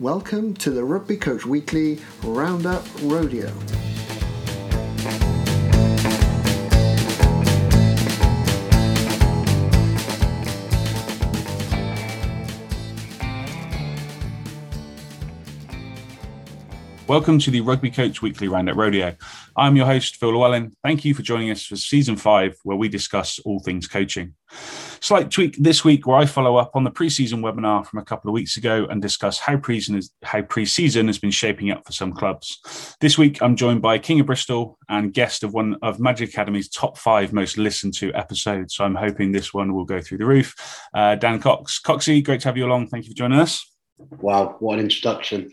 [0.00, 3.46] Welcome to the Rugby Coach Weekly Roundup Rodeo.
[17.06, 19.14] Welcome to the Rugby Coach Weekly Roundup Rodeo.
[19.56, 20.72] I'm your host, Phil Llewellyn.
[20.82, 24.34] Thank you for joining us for season five, where we discuss all things coaching.
[25.04, 28.30] Slight tweak this week where I follow up on the preseason webinar from a couple
[28.30, 31.92] of weeks ago and discuss how preseason, is, how preseason has been shaping up for
[31.92, 32.96] some clubs.
[33.02, 36.70] This week, I'm joined by King of Bristol and guest of one of Magic Academy's
[36.70, 38.76] top five most listened to episodes.
[38.76, 40.54] So I'm hoping this one will go through the roof.
[40.94, 41.78] Uh, Dan Cox.
[41.78, 42.86] Coxie, great to have you along.
[42.86, 43.62] Thank you for joining us.
[43.98, 45.52] Wow, what an introduction!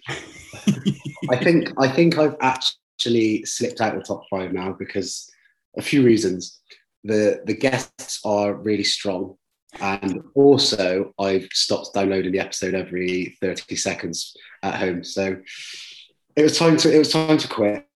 [1.30, 5.30] I think I think I've actually slipped out of the top five now because
[5.78, 6.58] a few reasons.
[7.04, 9.36] The the guests are really strong,
[9.80, 15.04] and also I've stopped downloading the episode every thirty seconds at home.
[15.04, 15.38] So
[16.36, 17.88] it was time to it was time to quit.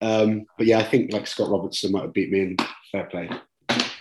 [0.00, 2.56] Um, but yeah, I think like Scott Robertson might have beat me in
[2.92, 3.30] fair play.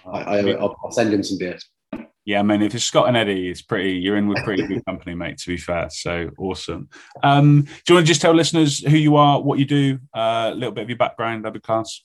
[0.05, 1.65] I, I, will send him some beers.
[2.25, 3.93] Yeah, I mean, if it's Scott and Eddie, it's pretty.
[3.93, 5.37] You're in with pretty good company, mate.
[5.39, 6.89] To be fair, so awesome.
[7.21, 10.51] Um, do you want to just tell listeners who you are, what you do, uh,
[10.53, 12.03] a little bit of your background, that'd be class.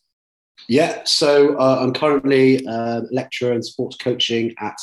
[0.67, 4.77] Yeah, so uh, I'm currently a lecturer in sports coaching at,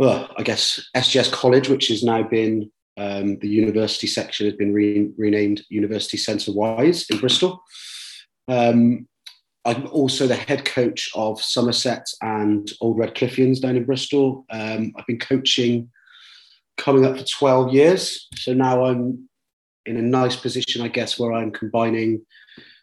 [0.00, 4.72] well, I guess SGS College, which has now been um, the university section has been
[4.72, 7.62] re- renamed University Centre Wise in Bristol.
[8.48, 9.06] Um,
[9.66, 14.46] I'm also the head coach of Somerset and Old Redcliffians down in Bristol.
[14.48, 15.90] Um, I've been coaching
[16.78, 18.26] coming up for 12 years.
[18.36, 19.28] So now I'm
[19.84, 22.24] in a nice position, I guess, where I'm combining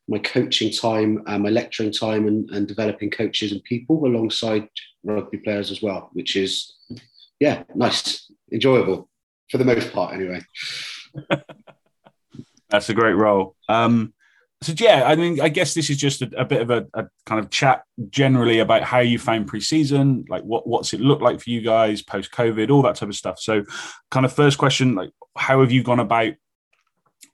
[0.07, 4.69] my coaching time and my lecturing time and, and developing coaches and people alongside
[5.03, 6.75] rugby players as well, which is,
[7.39, 9.09] yeah, nice, enjoyable
[9.49, 10.41] for the most part, anyway.
[12.69, 13.55] That's a great role.
[13.69, 14.13] Um,
[14.61, 17.05] so yeah, I mean, I guess this is just a, a bit of a, a,
[17.25, 21.39] kind of chat generally about how you found preseason, like what what's it look like
[21.39, 23.39] for you guys post COVID, all that type of stuff.
[23.39, 23.63] So,
[24.09, 26.33] kind of first question, like how have you gone about,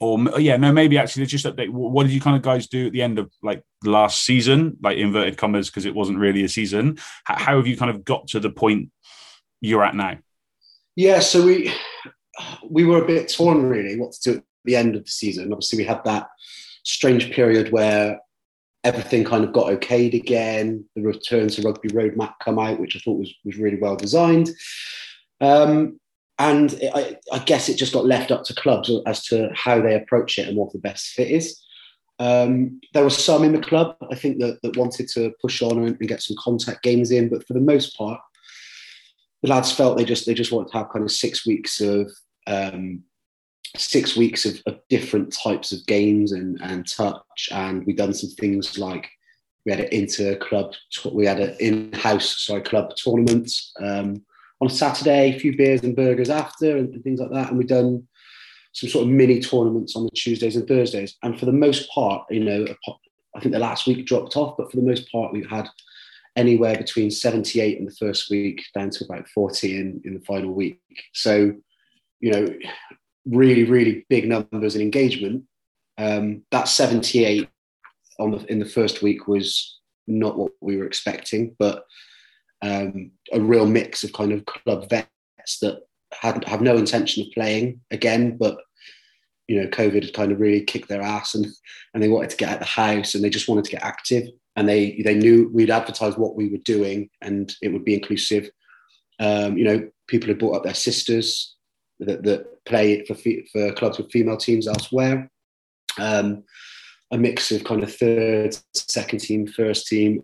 [0.02, 1.70] or yeah, no, maybe actually just update.
[1.70, 4.98] What did you kind of guys do at the end of like last season, like
[4.98, 6.98] inverted commas, because it wasn't really a season.
[7.24, 8.92] How, how have you kind of got to the point
[9.64, 10.18] you're at now?
[10.96, 11.74] Yeah, so we
[12.70, 15.52] we were a bit torn really what to do at the end of the season.
[15.52, 16.30] Obviously, we had that
[16.84, 18.20] strange period where
[18.84, 20.86] everything kind of got okayed again.
[20.96, 24.50] The return to rugby roadmap come out, which I thought was was really well designed.
[25.42, 26.00] Um,
[26.40, 29.80] and it, I, I, guess it just got left up to clubs as to how
[29.82, 31.62] they approach it and what the best fit is.
[32.20, 35.78] Um, there were some in the club, I think, that, that wanted to push on
[35.78, 38.20] and, and, get some contact games in, but for the most part,
[39.44, 42.10] the lads felt they just they just wanted to have kind of six weeks of
[42.48, 43.04] um,
[43.76, 47.50] six weeks of, of, different types of games and, and touch.
[47.52, 49.10] And we've done some things like
[49.66, 50.74] we had an inter club,
[51.12, 53.50] we had an in-house sorry club tournament
[53.82, 54.24] um,
[54.62, 57.50] on a Saturday, a few beers and burgers after, and, things like that.
[57.50, 58.08] And we've done
[58.74, 61.16] some sort of mini tournaments on the Tuesdays and Thursdays.
[61.24, 62.66] And for the most part, you know,
[63.36, 65.68] I think the last week dropped off, but for the most part, we've had
[66.36, 70.52] anywhere between 78 in the first week down to about 40 in, in the final
[70.52, 70.80] week.
[71.14, 71.54] So,
[72.20, 72.48] you know,
[73.26, 75.44] really, really big numbers in engagement.
[75.98, 77.48] Um, that 78
[78.20, 81.86] on the, in the first week was not what we were expecting, but
[82.62, 85.82] um, a real mix of kind of club vets that
[86.14, 88.58] had have no intention of playing again, but
[89.48, 91.46] you know, COVID had kind of really kicked their ass and
[91.94, 94.28] and they wanted to get out the house and they just wanted to get active.
[94.56, 98.50] And they they knew we'd advertise what we were doing and it would be inclusive.
[99.20, 101.56] Um, you know, people had brought up their sisters,
[102.00, 103.16] that, that play for
[103.52, 105.30] for clubs with female teams elsewhere.
[106.00, 106.44] Um,
[107.12, 110.24] a mix of kind of third, second team, first team,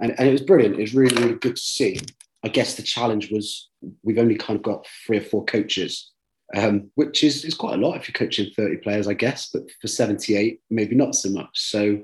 [0.00, 0.76] and, and it was brilliant.
[0.76, 2.00] It was really, really good to see.
[2.44, 3.68] I guess the challenge was
[4.02, 6.12] we've only kind of got three or four coaches,
[6.56, 9.64] um, which is, is quite a lot if you're coaching 30 players, I guess, but
[9.80, 11.50] for 78, maybe not so much.
[11.52, 12.02] So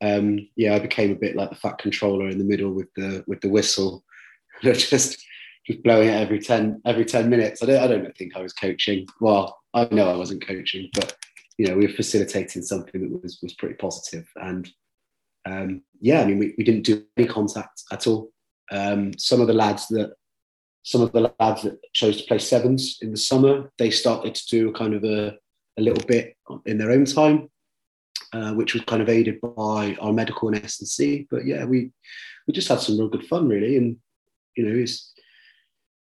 [0.00, 3.24] um, yeah, I became a bit like the fat controller in the middle with the
[3.26, 4.04] with the whistle,
[4.62, 4.90] just
[5.66, 7.62] just blowing it every 10 every 10 minutes.
[7.62, 9.06] I don't, I don't think I was coaching.
[9.20, 11.16] Well, I know I wasn't coaching, but
[11.58, 14.28] you know, we were facilitating something that was was pretty positive.
[14.36, 14.68] And
[15.46, 18.30] um, yeah, I mean, we, we didn't do any contact at all.
[18.70, 20.12] Um, some of the lads that
[20.82, 24.46] some of the lads that chose to play sevens in the summer, they started to
[24.46, 25.36] do kind of a,
[25.78, 26.34] a little bit
[26.64, 27.50] in their own time,
[28.32, 31.26] uh, which was kind of aided by our medical and S and C.
[31.30, 31.90] But yeah, we
[32.46, 33.76] we just had some real good fun, really.
[33.76, 33.96] And
[34.56, 35.12] you know, it's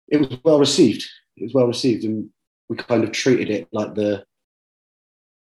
[0.10, 1.08] it was well received.
[1.38, 2.30] It was well received, and
[2.70, 4.26] we kind of treated it like the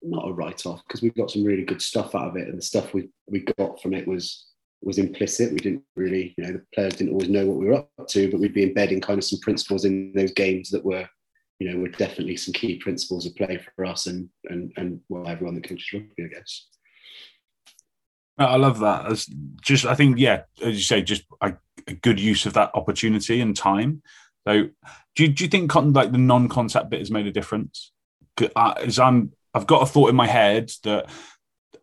[0.03, 2.57] not a write off because we got some really good stuff out of it, and
[2.57, 4.47] the stuff we we got from it was
[4.81, 5.51] was implicit.
[5.51, 8.31] We didn't really, you know, the players didn't always know what we were up to,
[8.31, 11.07] but we'd be embedding kind of some principles in those games that were,
[11.61, 15.27] you know, were definitely some key principles of play for us and and and well
[15.27, 16.67] everyone that coaches rugby, I guess.
[18.39, 19.11] I love that.
[19.11, 19.29] As
[19.61, 21.53] just, I think, yeah, as you say, just a,
[21.85, 24.01] a good use of that opportunity and time.
[24.47, 24.69] So,
[25.15, 27.91] do you, do you think like the non-contact bit has made a difference?
[28.55, 31.11] As I'm, I've got a thought in my head that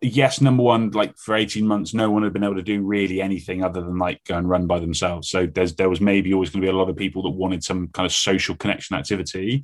[0.01, 3.21] yes, number one, like for 18 months, no one had been able to do really
[3.21, 5.29] anything other than like go and run by themselves.
[5.29, 7.63] So there's there was maybe always going to be a lot of people that wanted
[7.63, 9.63] some kind of social connection activity.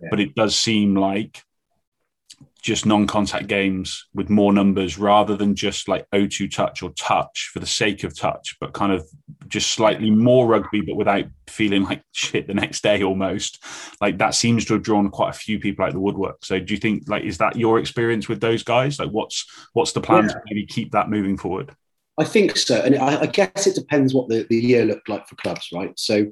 [0.00, 0.08] Yeah.
[0.10, 1.42] But it does seem like
[2.62, 7.58] just non-contact games with more numbers rather than just like O2 touch or touch for
[7.58, 9.04] the sake of touch, but kind of
[9.48, 13.64] just slightly more rugby, but without feeling like shit the next day almost.
[14.00, 16.44] Like that seems to have drawn quite a few people out the woodwork.
[16.44, 18.98] So do you think like is that your experience with those guys?
[18.98, 20.34] Like what's what's the plan yeah.
[20.34, 21.74] to maybe keep that moving forward?
[22.18, 22.80] I think so.
[22.80, 25.98] And I, I guess it depends what the, the year looked like for clubs, right?
[25.98, 26.26] So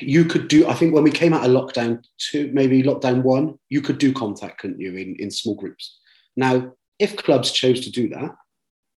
[0.00, 3.58] you could do i think when we came out of lockdown two maybe lockdown one
[3.68, 5.98] you could do contact couldn't you in, in small groups?
[6.36, 8.34] Now if clubs chose to do that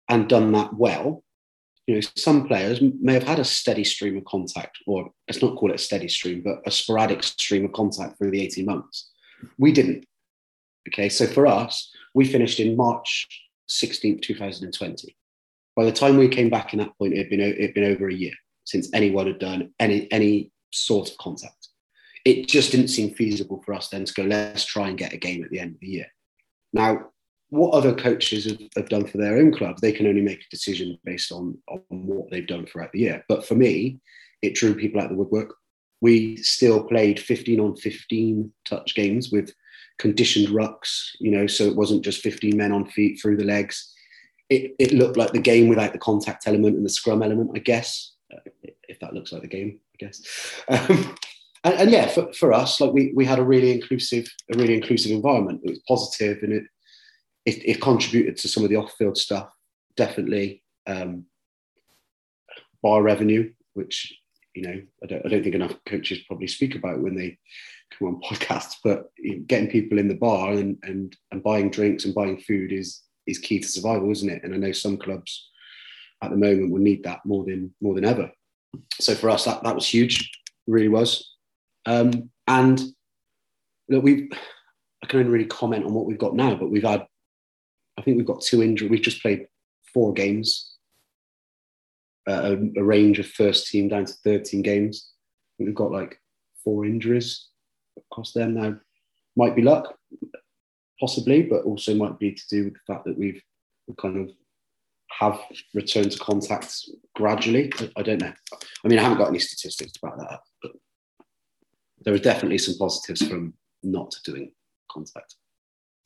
[0.10, 1.24] and done that well
[1.88, 5.56] you know some players may have had a steady stream of contact or let's not
[5.56, 9.10] call it a steady stream but a sporadic stream of contact through the 18 months.
[9.58, 10.06] We didn't.
[10.90, 13.28] Okay so for us we finished in march
[13.70, 15.16] 16th 2020
[15.76, 17.92] by the time we came back in that point it had been, it had been
[17.92, 18.34] over a year
[18.66, 21.70] since anyone had done any any sort of contact.
[22.26, 25.18] It just didn't seem feasible for us then to go, let's try and get a
[25.18, 26.08] game at the end of the year.
[26.74, 27.10] Now,
[27.50, 30.50] what other coaches have, have done for their own club, they can only make a
[30.50, 33.26] decision based on, on what they've done throughout the year.
[33.28, 34.00] But for me,
[34.42, 35.54] it drew people out the woodwork.
[36.00, 39.54] We still played 15 on 15 touch games with
[40.00, 43.94] conditioned rucks, you know, so it wasn't just 15 men on feet through the legs.
[44.50, 47.60] It, it looked like the game without the contact element and the scrum element, I
[47.60, 48.14] guess,
[48.88, 50.22] if that looks like the game guess.
[50.68, 51.16] Um,
[51.64, 54.76] and, and, yeah, for, for us, like we, we had a really inclusive, a really
[54.76, 55.62] inclusive environment.
[55.64, 56.64] It was positive and it,
[57.46, 59.50] it, it contributed to some of the off-field stuff.
[59.96, 61.26] Definitely um,
[62.82, 64.14] bar revenue, which
[64.56, 67.38] you know I don't, I don't think enough coaches probably speak about when they
[67.98, 68.76] come on podcasts.
[68.84, 69.10] But
[69.48, 73.38] getting people in the bar and and and buying drinks and buying food is is
[73.38, 74.44] key to survival, isn't it?
[74.44, 75.50] And I know some clubs
[76.24, 78.32] at the moment will need that more than more than ever
[79.00, 80.30] so for us, that, that was huge,
[80.68, 81.36] really was.
[81.86, 82.82] Um, and
[83.90, 84.30] look, we
[85.04, 87.06] I can only really comment on what we've got now, but we've had,
[87.98, 88.92] I think we've got two injuries.
[88.92, 89.48] We've just played
[89.94, 90.76] four games,
[92.30, 95.12] uh, a, a, range of first team down to 13 games.
[95.58, 96.20] we've got like
[96.64, 97.48] four injuries
[98.12, 98.76] across them now.
[99.36, 99.98] Might be luck,
[101.00, 103.42] possibly, but also might be to do with the fact that we've
[104.00, 104.36] kind of
[105.20, 105.40] have
[105.74, 106.74] returned to contact
[107.16, 107.72] gradually.
[107.96, 108.34] I don't know.
[108.84, 110.72] I mean, I haven't got any statistics about that, but
[112.04, 113.54] there are definitely some positives from
[113.84, 114.52] not doing
[114.90, 115.36] contact.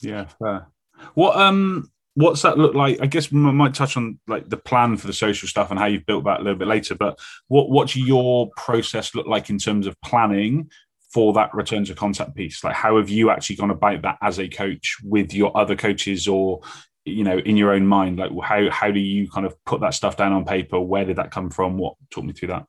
[0.02, 0.68] Yeah, fair.
[1.14, 3.00] What um what's that look like?
[3.02, 5.86] I guess we might touch on like the plan for the social stuff and how
[5.86, 6.96] you've built that a little bit later.
[6.96, 10.70] But what what's your process look like in terms of planning
[11.14, 12.64] for that return to contact piece?
[12.64, 16.28] Like how have you actually gone about that as a coach with your other coaches
[16.28, 16.62] or
[17.06, 19.94] you know in your own mind like how how do you kind of put that
[19.94, 20.80] stuff down on paper?
[20.80, 21.78] Where did that come from?
[21.78, 22.66] What talk me through that.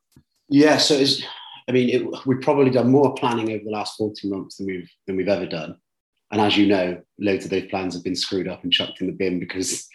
[0.49, 1.23] Yeah so it's
[1.67, 4.89] i mean it, we've probably done more planning over the last 14 months than we've
[5.07, 5.75] than we've ever done.
[6.31, 9.07] And as you know loads of those plans have been screwed up and chucked in
[9.07, 9.87] the bin because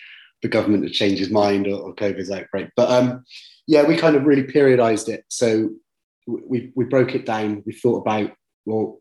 [0.43, 2.69] the government has changed his mind or, or covid's outbreak.
[2.77, 3.25] But um
[3.69, 5.25] yeah we kind of really periodized it.
[5.29, 5.71] So
[6.27, 7.63] we we broke it down.
[7.65, 8.33] We thought about
[8.67, 8.99] well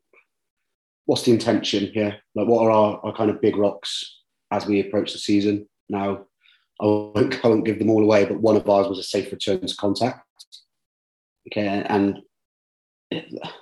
[1.06, 2.20] what's the intention here?
[2.36, 4.21] Like what are our, our kind of big rocks
[4.52, 5.68] as we approach the season.
[5.90, 6.26] Now,
[6.82, 9.32] I won't, I won't give them all away, but one of ours was a safe
[9.32, 10.26] return to contact.
[11.48, 12.22] Okay, and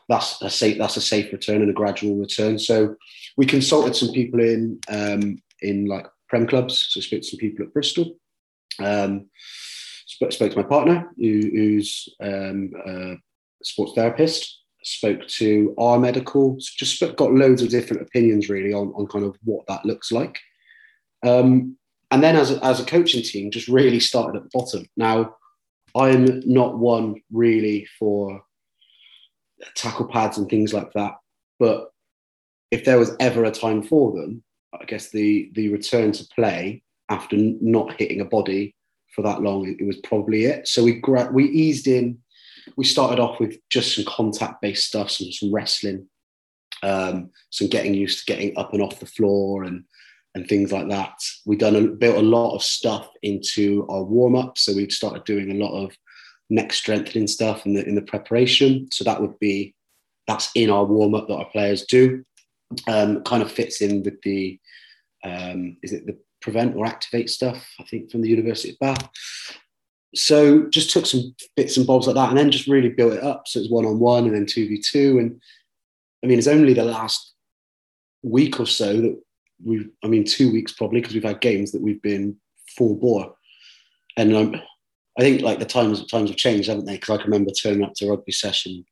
[0.07, 2.59] that's a safe that's a safe return and a gradual return.
[2.59, 2.95] So
[3.37, 6.87] we consulted some people in um, in like prem clubs.
[6.89, 8.15] So spoke to some people at Bristol.
[8.79, 9.29] Um,
[10.05, 13.15] spoke, spoke to my partner, who, who's um, a
[13.63, 14.57] sports therapist.
[14.83, 16.57] Spoke to our medical.
[16.59, 20.37] Just got loads of different opinions really on on kind of what that looks like.
[21.25, 21.77] Um,
[22.11, 24.85] and then as a, as a coaching team, just really started at the bottom.
[24.97, 25.35] Now,
[25.95, 28.41] I'm not one really for
[29.75, 31.15] tackle pads and things like that,
[31.59, 31.91] but
[32.71, 36.83] if there was ever a time for them, I guess the the return to play
[37.09, 38.75] after not hitting a body
[39.15, 40.67] for that long, it, was probably it.
[40.67, 42.19] So we gra- we eased in.
[42.77, 46.07] We started off with just some contact based stuff, some, some wrestling,
[46.83, 49.83] um, some getting used to getting up and off the floor and
[50.39, 51.13] and things like that.
[51.45, 55.25] We've done a, built a lot of stuff into our warm up, so we've started
[55.25, 55.91] doing a lot of
[56.49, 58.89] neck strengthening stuff in the in the preparation.
[58.91, 59.75] So that would be
[60.27, 62.23] that's in our warm up that our players do.
[62.87, 64.59] Um, kind of fits in with the
[65.25, 67.67] um, is it the prevent or activate stuff?
[67.79, 69.09] I think from the University of Bath.
[70.15, 73.23] So just took some bits and bobs like that, and then just really built it
[73.23, 73.47] up.
[73.47, 75.41] So it's one on one, and then two v two, and
[76.23, 77.33] I mean it's only the last
[78.23, 79.21] week or so that
[79.63, 79.89] we've.
[80.03, 82.35] I mean two weeks probably because we've had games that we've been
[82.77, 83.33] full bore,
[84.17, 84.55] and um,
[85.17, 86.95] I think like the times times have changed, haven't they?
[86.95, 88.85] Because I can remember turning up to rugby session,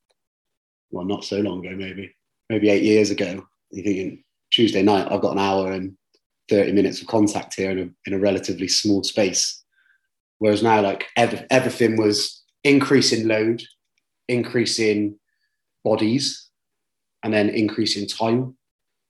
[0.92, 2.14] well, not so long ago, maybe
[2.50, 3.46] maybe eight years ago.
[3.72, 5.96] You thinking Tuesday night, I've got an hour and
[6.50, 9.64] 30 minutes of contact here in a, in a relatively small space.
[10.40, 13.64] Whereas now, like every, everything was increasing load,
[14.28, 15.18] increasing
[15.84, 16.50] bodies,
[17.24, 18.57] and then increasing time.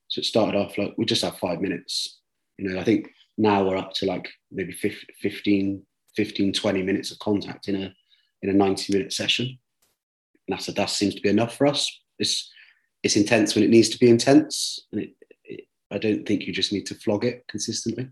[0.07, 2.19] So it started off like we just have five minutes.
[2.57, 5.83] You know, I think now we're up to like maybe 15,
[6.15, 7.93] 15 20 minutes of contact in a
[8.41, 9.57] in a 90 minute session.
[10.47, 11.91] And that's that seems to be enough for us.
[12.19, 12.51] It's
[13.03, 15.11] it's intense when it needs to be intense, and it,
[15.91, 18.09] I don't think you just need to flog it consistently.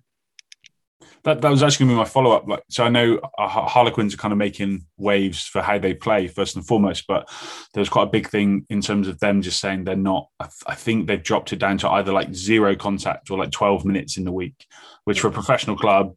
[1.25, 2.47] That, that was actually going to be my follow up.
[2.47, 6.55] Like, so I know Harlequins are kind of making waves for how they play first
[6.55, 7.27] and foremost, but
[7.73, 10.29] there's quite a big thing in terms of them just saying they're not.
[10.39, 13.51] I, th- I, think they've dropped it down to either like zero contact or like
[13.51, 14.67] 12 minutes in the week,
[15.05, 16.15] which for a professional club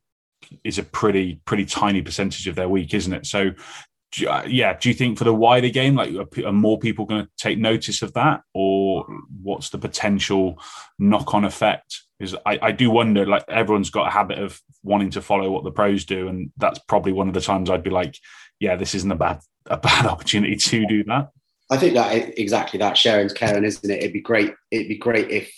[0.62, 3.26] is a pretty pretty tiny percentage of their week, isn't it?
[3.26, 3.50] So
[4.26, 7.30] uh, yeah, do you think for the wider game, like are more people going to
[7.36, 9.06] take notice of that, or
[9.42, 10.60] what's the potential
[10.98, 12.02] knock-on effect?
[12.18, 15.64] Is I, I do wonder, like everyone's got a habit of wanting to follow what
[15.64, 18.16] the pros do, and that's probably one of the times I'd be like,
[18.60, 21.30] yeah, this isn't a bad a bad opportunity to do that.
[21.70, 23.98] I think that exactly that sharing's caring, isn't it?
[23.98, 24.54] It'd be great.
[24.70, 25.52] It'd be great if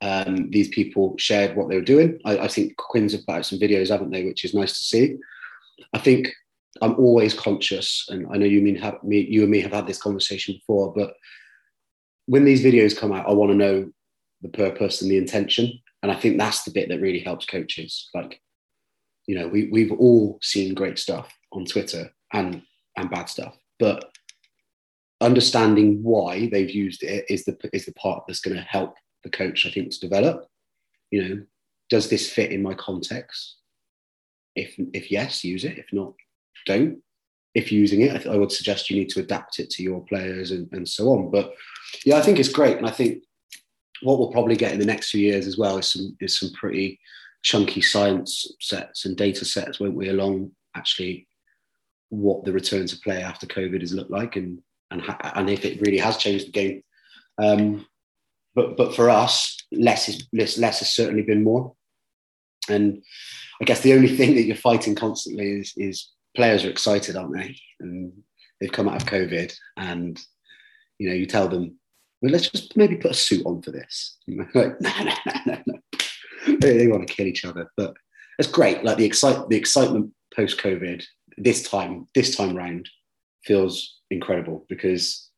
[0.00, 2.20] um, these people shared what they were doing.
[2.24, 4.24] I, I think Quins have put out some videos, haven't they?
[4.24, 5.16] Which is nice to see.
[5.92, 6.30] I think
[6.82, 9.86] I'm always conscious, and I know you mean have, me, you and me have had
[9.86, 11.14] this conversation before, but
[12.26, 13.90] when these videos come out, I want to know
[14.42, 18.08] the purpose and the intention, and I think that's the bit that really helps coaches.
[18.14, 18.40] Like,
[19.26, 22.62] you know, we we've all seen great stuff on Twitter and
[22.96, 24.10] and bad stuff, but
[25.20, 28.94] understanding why they've used it is the is the part that's going to help
[29.24, 30.46] the coach, I think, to develop.
[31.10, 31.42] You know,
[31.88, 33.56] does this fit in my context?
[34.54, 35.78] If if yes, use it.
[35.78, 36.14] If not,
[36.66, 36.98] don't.
[37.54, 40.68] If using it, I, would suggest you need to adapt it to your players and,
[40.70, 41.30] and so on.
[41.30, 41.54] But
[42.04, 43.22] yeah, I think it's great, and I think
[44.02, 46.50] what we'll probably get in the next few years as well is some is some
[46.52, 47.00] pretty
[47.42, 51.26] chunky science sets and data sets, won't we, along actually
[52.10, 54.60] what the return to play after COVID has looked like and
[54.90, 56.82] and ha- and if it really has changed the game.
[57.38, 57.86] Um,
[58.54, 61.74] but but for us, less is less, less has certainly been more.
[62.68, 63.02] And
[63.60, 67.34] I guess the only thing that you're fighting constantly is is players are excited, aren't
[67.34, 67.56] they?
[67.80, 68.12] And
[68.60, 70.18] they've come out of COVID, and
[70.98, 71.76] you know, you tell them,
[72.22, 74.18] well, let's just maybe put a suit on for this.
[74.54, 75.12] like, no, no,
[75.46, 77.92] no, no, they want to kill each other, but
[78.38, 78.84] it's great.
[78.84, 81.04] Like the excite, the excitement post COVID
[81.36, 82.88] this time, this time round,
[83.44, 85.30] feels incredible because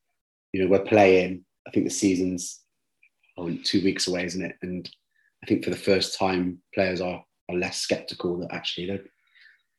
[0.52, 1.46] you know we're playing.
[1.66, 2.60] I think the season's
[3.38, 4.56] oh, two weeks away, isn't it?
[4.60, 4.88] And
[5.42, 9.04] I think for the first time, players are are less skeptical that actually they're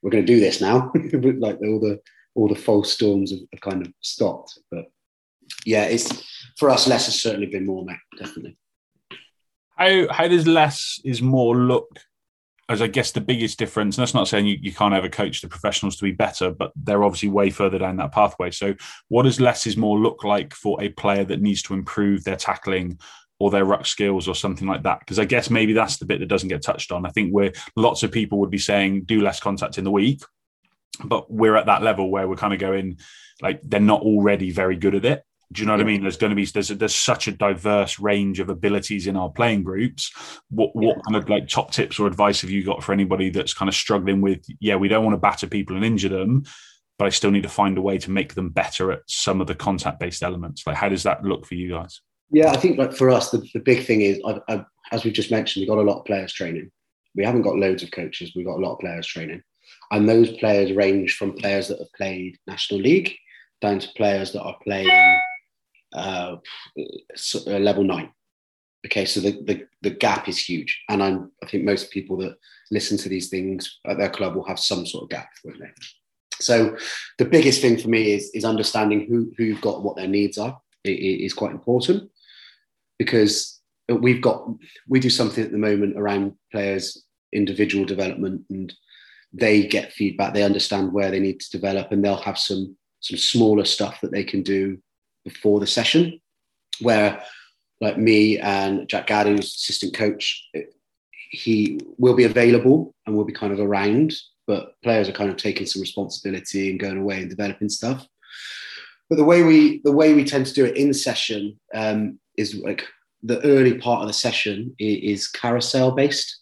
[0.01, 0.91] we're going to do this now.
[1.13, 1.99] like all the
[2.33, 4.57] all the false storms have, have, kind of stopped.
[4.69, 4.85] But
[5.65, 6.23] yeah, it's
[6.57, 6.87] for us.
[6.87, 7.97] Less has certainly been more, mate.
[8.17, 8.57] Definitely.
[9.75, 11.99] How how does less is more look?
[12.69, 15.41] As I guess the biggest difference, and that's not saying you, you can't ever coach
[15.41, 18.49] the professionals to be better, but they're obviously way further down that pathway.
[18.49, 18.75] So,
[19.09, 22.37] what does less is more look like for a player that needs to improve their
[22.37, 22.97] tackling
[23.41, 24.99] or their ruck skills or something like that.
[24.99, 27.05] Because I guess maybe that's the bit that doesn't get touched on.
[27.05, 30.21] I think where lots of people would be saying do less contact in the week,
[31.03, 32.99] but we're at that level where we're kind of going
[33.41, 35.23] like they're not already very good at it.
[35.51, 35.85] Do you know what yeah.
[35.85, 36.01] I mean?
[36.03, 39.63] There's going to be there's there's such a diverse range of abilities in our playing
[39.63, 40.11] groups.
[40.49, 41.01] What what yeah.
[41.07, 43.75] kind of like top tips or advice have you got for anybody that's kind of
[43.75, 44.45] struggling with?
[44.59, 46.43] Yeah, we don't want to batter people and injure them,
[46.97, 49.47] but I still need to find a way to make them better at some of
[49.47, 50.65] the contact based elements.
[50.65, 51.99] Like, how does that look for you guys?
[52.31, 55.13] Yeah, I think like for us, the, the big thing is, I, I, as we've
[55.13, 56.71] just mentioned, we've got a lot of players training.
[57.13, 58.31] We haven't got loads of coaches.
[58.35, 59.43] We've got a lot of players training.
[59.91, 63.15] And those players range from players that have played National League
[63.59, 65.19] down to players that are playing
[65.93, 66.37] uh, uh,
[67.45, 68.11] level nine.
[68.85, 70.81] Okay, so the, the, the gap is huge.
[70.89, 72.37] And I'm, I think most people that
[72.71, 75.69] listen to these things at their club will have some sort of gap, won't they?
[76.39, 76.77] So
[77.17, 80.37] the biggest thing for me is, is understanding who, who you've got, what their needs
[80.37, 80.59] are.
[80.83, 82.10] It, it is quite important
[83.01, 84.47] because we've got
[84.87, 87.03] we do something at the moment around players
[87.33, 88.73] individual development and
[89.33, 93.17] they get feedback they understand where they need to develop and they'll have some some
[93.17, 94.77] smaller stuff that they can do
[95.25, 96.19] before the session
[96.81, 97.21] where
[97.79, 100.47] like me and jack gaddy who's assistant coach
[101.31, 104.13] he will be available and will be kind of around
[104.51, 108.05] but players are kind of taking some responsibility and going away and developing stuff.
[109.09, 112.55] But the way we the way we tend to do it in session um, is
[112.55, 112.85] like
[113.23, 116.39] the early part of the session is carousel based.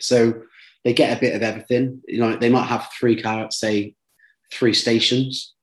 [0.00, 0.42] So
[0.84, 2.02] they get a bit of everything.
[2.06, 3.94] You know, they might have three carrots, say
[4.52, 5.54] three stations.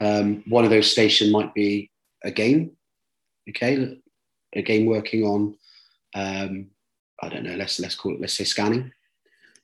[0.00, 1.90] Um, one of those station might be
[2.22, 2.72] a game.
[3.48, 3.98] Okay,
[4.54, 5.56] a game working on
[6.14, 6.70] um,
[7.22, 7.54] I don't know.
[7.54, 8.20] Let's let's call it.
[8.20, 8.92] Let's say scanning.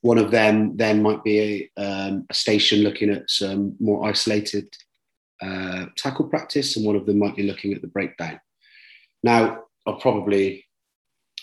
[0.02, 4.69] One of them then might be a, um, a station looking at some more isolated
[5.43, 8.38] uh, tackle practice, and one of them might be looking at the breakdown.
[9.23, 10.64] Now, I'll probably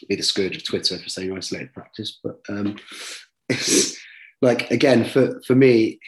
[0.07, 2.77] be the scourge of Twitter for saying isolated practice, but um,
[4.41, 5.99] like again, for for me,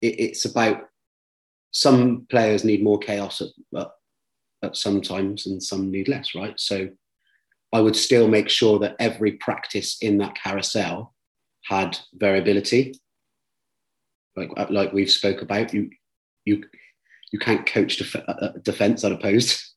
[0.00, 0.88] it, it's about
[1.72, 3.88] some players need more chaos at, at,
[4.62, 6.58] at sometimes, and some need less, right?
[6.58, 6.90] So
[7.72, 11.14] I would still make sure that every practice in that carousel
[11.64, 12.94] had variability,
[14.36, 15.72] like like we've spoke about.
[15.72, 15.90] You
[16.44, 16.64] you
[17.32, 19.71] you can't coach def- uh, defense unopposed,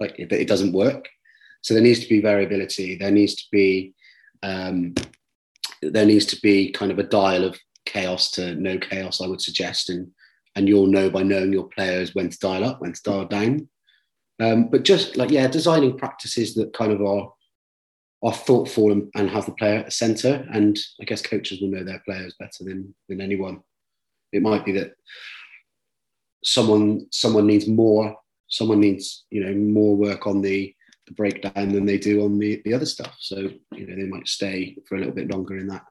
[0.00, 1.08] like it, it doesn't work.
[1.62, 2.96] So there needs to be variability.
[2.96, 3.94] There needs to be
[4.42, 4.94] um,
[5.82, 9.20] there needs to be kind of a dial of chaos to no chaos.
[9.20, 10.10] I would suggest, and
[10.56, 13.68] and you'll know by knowing your players when to dial up, when to dial down.
[14.40, 17.32] Um, but just like yeah, designing practices that kind of are
[18.22, 20.46] are thoughtful and, and have the player at the centre.
[20.52, 23.60] And I guess coaches will know their players better than than anyone.
[24.32, 24.92] It might be that
[26.44, 28.16] someone someone needs more,
[28.50, 30.74] someone needs you know more work on the
[31.06, 33.16] the breakdown than they do on the, the other stuff.
[33.18, 33.36] So
[33.74, 35.84] you know they might stay for a little bit longer in that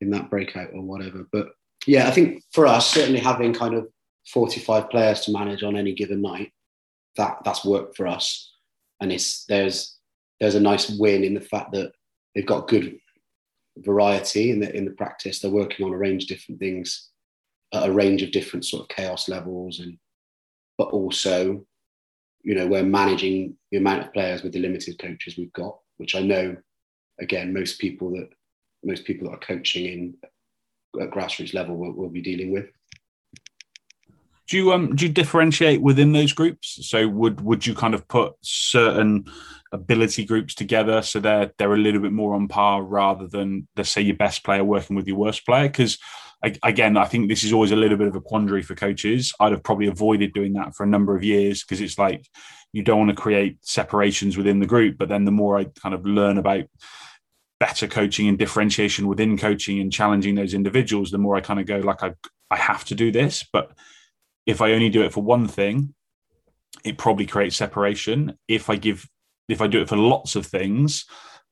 [0.00, 1.26] in that breakout or whatever.
[1.32, 1.48] But
[1.86, 3.88] yeah, I think for us certainly having kind of
[4.28, 6.52] 45 players to manage on any given night,
[7.16, 8.52] that that's worked for us.
[9.00, 9.98] And it's there's
[10.40, 11.92] there's a nice win in the fact that
[12.34, 12.98] they've got good
[13.78, 15.40] variety in the in the practice.
[15.40, 17.10] They're working on a range of different things,
[17.72, 19.98] a range of different sort of chaos levels, and
[20.78, 21.64] but also
[22.44, 26.14] you know, we're managing the amount of players with the limited coaches we've got, which
[26.14, 26.56] I know,
[27.18, 28.28] again, most people that
[28.84, 32.66] most people that are coaching in at grassroots level will, will be dealing with.
[34.46, 36.86] Do you um do you differentiate within those groups?
[36.86, 39.24] So would would you kind of put certain
[39.72, 43.90] ability groups together so they're they're a little bit more on par rather than let's
[43.90, 45.68] say your best player working with your worst player?
[45.68, 45.98] Because
[46.62, 49.32] again, I think this is always a little bit of a quandary for coaches.
[49.40, 52.26] I'd have probably avoided doing that for a number of years because it's like
[52.72, 54.98] you don't want to create separations within the group.
[54.98, 56.64] But then the more I kind of learn about
[57.60, 61.66] better coaching and differentiation within coaching and challenging those individuals, the more I kind of
[61.66, 62.14] go like I
[62.50, 63.44] I have to do this.
[63.52, 63.72] But
[64.46, 65.94] if I only do it for one thing,
[66.84, 68.38] it probably creates separation.
[68.48, 69.08] If I give
[69.48, 71.04] if I do it for lots of things,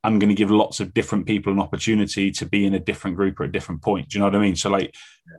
[0.05, 3.17] I'm going to give lots of different people an opportunity to be in a different
[3.17, 4.09] group or a different point.
[4.09, 4.57] Do you know what I mean?
[4.57, 4.95] So, like,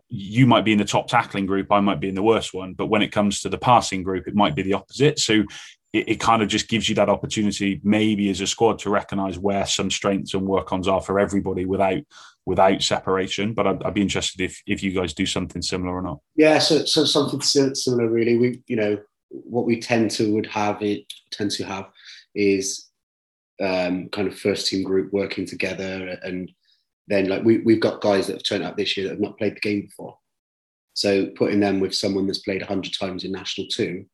[0.08, 2.74] you might be in the top tackling group, I might be in the worst one.
[2.74, 5.20] But when it comes to the passing group, it might be the opposite.
[5.20, 5.44] So,
[5.92, 9.38] it, it kind of just gives you that opportunity, maybe as a squad, to recognize
[9.38, 12.02] where some strengths and work ons are for everybody without
[12.46, 13.54] without separation.
[13.54, 16.20] But I'd, I'd, be interested if if you guys do something similar or not.
[16.36, 18.38] Yeah, so so something similar, really.
[18.38, 18.98] We, you know,
[19.30, 21.90] what we tend to would have it tend to have
[22.36, 22.90] is
[23.64, 26.52] um, kind of first team group working together and
[27.08, 29.38] then like we, we've got guys that have turned up this year that have not
[29.38, 30.18] played the game before.
[30.94, 34.06] So putting them with someone that's played 100 times in national two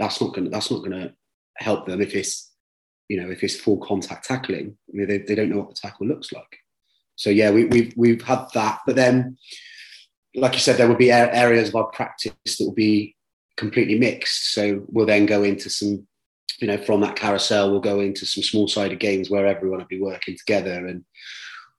[0.00, 1.12] that's not going to that's not to
[1.58, 2.50] help them if it's
[3.08, 4.76] you know if it's full contact tackling.
[4.88, 6.58] I mean, they, they don't know what the tackle looks like.
[7.16, 8.80] So yeah we, we've we've had that.
[8.86, 9.36] But then
[10.34, 13.14] like you said there will be areas of our practice that will be
[13.56, 14.52] completely mixed.
[14.52, 16.06] So we'll then go into some
[16.60, 19.86] you know, from that carousel, we'll go into some small sided games where everyone will
[19.86, 20.86] be working together.
[20.86, 21.04] And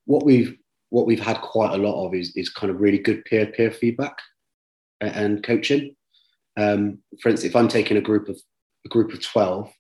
[0.06, 0.58] what we've
[0.90, 3.72] what we've had quite a lot of is, is kind of really good peer peer
[3.72, 4.18] feedback
[5.00, 5.96] and coaching.
[6.58, 8.38] Um, for instance, if I'm taking a group of
[8.86, 9.72] a group of twelve,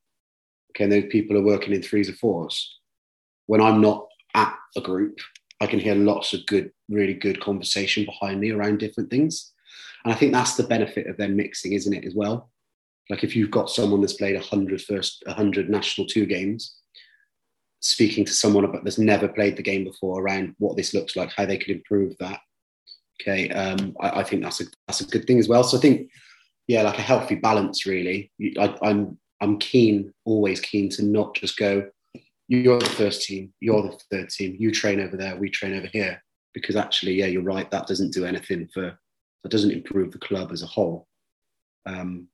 [0.71, 2.79] okay, and those people are working in threes or fours.
[3.47, 5.19] When I'm not at a group,
[5.59, 9.51] I can hear lots of good, really good conversation behind me around different things.
[10.05, 12.51] And I think that's the benefit of them mixing, isn't it, as well?
[13.09, 16.75] Like if you've got someone that's played 100 first, 100 national two games,
[17.81, 21.31] speaking to someone about that's never played the game before around what this looks like,
[21.35, 22.39] how they could improve that.
[23.21, 25.63] Okay, um, I, I, think that's a that's a good thing as well.
[25.63, 26.09] So I think,
[26.67, 28.31] yeah, like a healthy balance really.
[28.59, 31.89] I, I'm I'm keen, always keen to not just go,
[32.47, 35.87] you're the first team, you're the third team, you train over there, we train over
[35.87, 36.21] here.
[36.53, 38.99] Because actually, yeah, you're right, that doesn't do anything for,
[39.43, 41.07] that doesn't improve the club as a whole.
[41.85, 42.27] Um,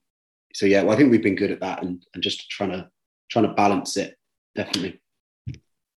[0.53, 2.89] so yeah, well, I think we've been good at that and, and just trying to
[3.29, 4.17] trying to balance it,
[4.55, 5.01] definitely.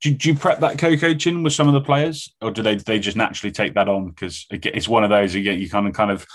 [0.02, 2.98] Do, do you prep that co-coaching with some of the players, or do they they
[2.98, 4.08] just naturally take that on?
[4.08, 6.26] Because it's one of those again, you kind of kind of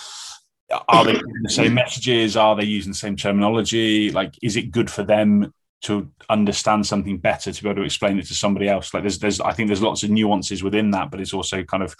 [0.87, 2.37] are they the same messages?
[2.37, 4.11] Are they using the same terminology?
[4.11, 5.53] Like, is it good for them
[5.85, 8.93] to understand something better to be able to explain it to somebody else?
[8.93, 11.83] Like, there's, there's, I think there's lots of nuances within that, but it's also kind
[11.83, 11.95] of,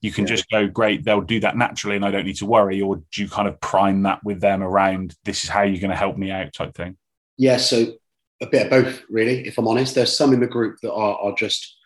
[0.00, 0.34] you can yeah.
[0.34, 2.80] just go, great, they'll do that naturally, and I don't need to worry.
[2.80, 5.90] Or do you kind of prime that with them around this is how you're going
[5.90, 6.96] to help me out type thing?
[7.36, 7.58] Yeah.
[7.58, 7.94] So
[8.40, 9.46] a bit of both, really.
[9.46, 11.76] If I'm honest, there's some in the group that are, are just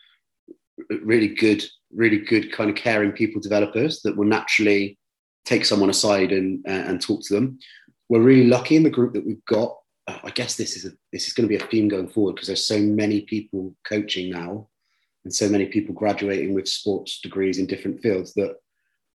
[1.03, 4.99] really good, really good kind of caring people developers that will naturally
[5.45, 7.59] take someone aside and and talk to them.
[8.09, 9.77] We're really lucky in the group that we've got.
[10.07, 12.35] Uh, I guess this is a, this is going to be a theme going forward
[12.35, 14.69] because there's so many people coaching now,
[15.25, 18.57] and so many people graduating with sports degrees in different fields that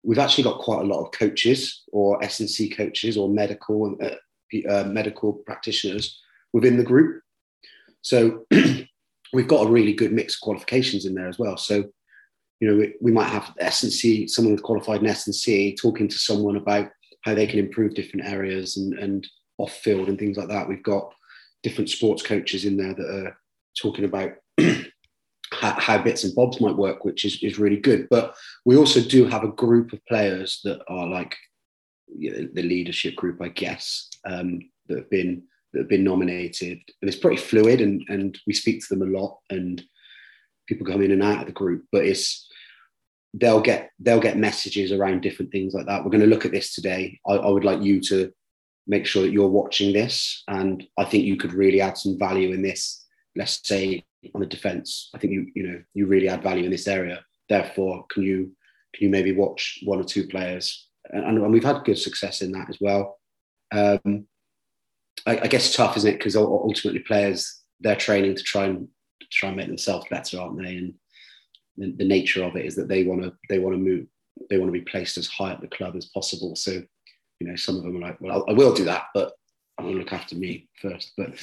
[0.02, 3.96] we've actually got quite a lot of coaches or S and C coaches or medical
[4.02, 6.18] uh, uh, medical practitioners
[6.52, 7.22] within the group.
[8.00, 8.46] So
[9.32, 11.56] we've got a really good mix of qualifications in there as well.
[11.56, 11.84] So
[12.60, 16.90] you know, we, we might have S&C, someone who's qualified in talking to someone about
[17.22, 19.26] how they can improve different areas and, and
[19.58, 20.68] off field and things like that.
[20.68, 21.12] We've got
[21.62, 23.36] different sports coaches in there that are
[23.80, 24.32] talking about
[25.52, 28.08] how, how, bits and bobs might work, which is, is really good.
[28.10, 31.36] But we also do have a group of players that are like
[32.16, 35.42] you know, the leadership group, I guess, um, that have been
[35.72, 39.18] that have been nominated, and it's pretty fluid, and and we speak to them a
[39.18, 39.82] lot, and
[40.66, 42.46] people come in and out of the group, but it's
[43.34, 46.04] they'll get they'll get messages around different things like that.
[46.04, 47.18] We're going to look at this today.
[47.26, 48.32] I, I would like you to
[48.88, 52.52] make sure that you're watching this, and I think you could really add some value
[52.52, 53.04] in this.
[53.36, 56.70] Let's say on the defence, I think you you know you really add value in
[56.70, 57.22] this area.
[57.48, 58.52] Therefore, can you
[58.94, 60.88] can you maybe watch one or two players?
[61.10, 63.18] And, and we've had good success in that as well.
[63.72, 64.26] Um,
[65.26, 66.18] I, I guess tough, isn't it?
[66.18, 68.88] Because ultimately, players they're training to try and
[69.20, 70.76] to try and make themselves better, aren't they?
[70.76, 70.94] And
[71.76, 74.06] the, the nature of it is that they want to they want to move
[74.50, 76.54] they want to be placed as high at the club as possible.
[76.56, 76.82] So,
[77.40, 79.32] you know, some of them are like, well, I, I will do that, but
[79.78, 81.12] I'm going to look after me first.
[81.16, 81.34] But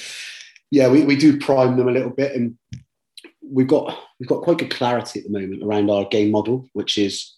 [0.70, 2.56] yeah, we, we do prime them a little bit, and
[3.42, 6.98] we've got we've got quite good clarity at the moment around our game model, which
[6.98, 7.34] is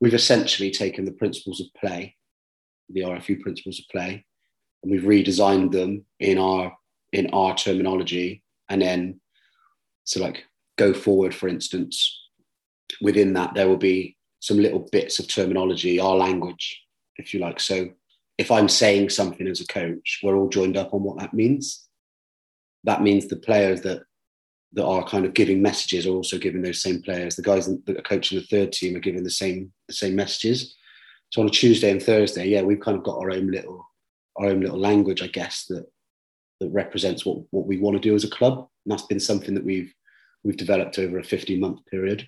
[0.00, 2.16] we've essentially taken the principles of play,
[2.88, 4.24] the RFU principles of play,
[4.82, 6.76] and we've redesigned them in our
[7.12, 9.20] in our terminology, and then
[10.04, 10.44] so like
[10.76, 12.28] go forward, for instance,
[13.00, 16.83] within that, there will be some little bits of terminology, our language,
[17.16, 17.60] if you like.
[17.60, 17.88] So
[18.38, 21.86] if I'm saying something as a coach, we're all joined up on what that means.
[22.84, 24.02] That means the players that
[24.74, 27.36] that are kind of giving messages are also giving those same players.
[27.36, 30.74] The guys that are coaching the third team are giving the same the same messages.
[31.30, 33.86] So on a Tuesday and Thursday, yeah, we've kind of got our own little
[34.36, 35.86] our own little language, I guess, that
[36.60, 38.68] that represents what, what we want to do as a club.
[38.84, 39.92] And that's been something that we've
[40.42, 42.26] we've developed over a 15 month period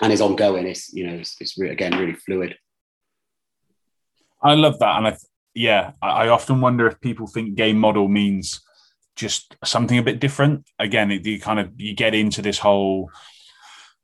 [0.00, 0.66] and is ongoing.
[0.66, 2.56] It's you know it's, it's re- again really fluid.
[4.42, 5.16] I love that, and I
[5.54, 8.62] yeah, I, I, often wonder if people think game model means
[9.16, 10.66] just something a bit different.
[10.78, 13.10] Again, it, you kind of you get into this whole